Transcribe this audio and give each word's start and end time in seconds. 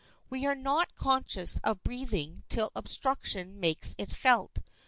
We 0.31 0.47
are 0.47 0.55
not 0.55 0.95
conscious 0.95 1.59
of 1.59 1.83
breathing 1.83 2.41
till 2.49 2.71
obstruction 2.75 3.59
makes 3.59 3.93
it 3.99 4.09
felt. 4.09 4.57